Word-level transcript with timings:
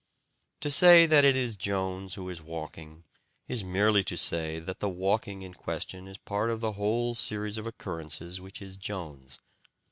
To 0.61 0.71
say 0.71 1.05
that 1.05 1.23
it 1.23 1.35
is 1.37 1.55
Jones 1.55 2.15
who 2.15 2.27
is 2.27 2.41
walking 2.41 3.03
is 3.47 3.63
merely 3.63 4.01
to 4.05 4.17
say 4.17 4.57
that 4.59 4.79
the 4.79 4.89
walking 4.89 5.43
in 5.43 5.53
question 5.53 6.07
is 6.07 6.17
part 6.17 6.49
of 6.49 6.59
the 6.59 6.71
whole 6.71 7.13
series 7.13 7.59
of 7.59 7.67
occurrences 7.67 8.41
which 8.41 8.63
is 8.63 8.77
Jones. 8.77 9.37